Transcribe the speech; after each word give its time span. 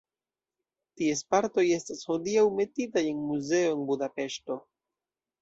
Ties 1.01 1.21
partoj 1.33 1.65
estas 1.75 2.01
hodiaŭ 2.13 2.47
metitaj 2.61 3.05
en 3.11 3.21
muzeo 3.27 3.77
en 3.77 3.87
Budapeŝto. 3.93 4.61